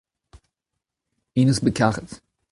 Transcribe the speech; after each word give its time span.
int 1.39 1.47
neus 1.47 1.61
bet 1.63 1.75
karet. 1.79 2.11